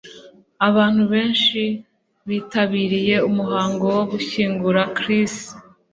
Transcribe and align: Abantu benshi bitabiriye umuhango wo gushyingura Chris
Abantu 0.67 1.03
benshi 1.13 1.61
bitabiriye 2.27 3.15
umuhango 3.29 3.83
wo 3.95 4.03
gushyingura 4.11 4.81
Chris 4.97 5.33